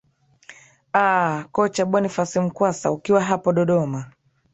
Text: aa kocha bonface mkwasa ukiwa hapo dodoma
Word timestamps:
aa 0.93 1.43
kocha 1.45 1.85
bonface 1.85 2.39
mkwasa 2.39 2.91
ukiwa 2.91 3.21
hapo 3.23 3.53
dodoma 3.53 4.11